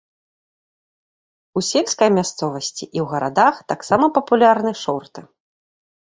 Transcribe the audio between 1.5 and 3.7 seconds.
У сельскай мясцовасці і ў гарадах